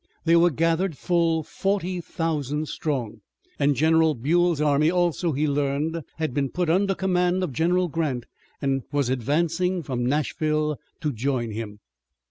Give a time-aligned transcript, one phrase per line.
[0.25, 3.21] They were gathered full forty thousand strong,
[3.59, 8.25] and General Buell's army also, he learned, had been put under command of General Grant
[8.63, 11.81] and was advancing from Nashville to join him.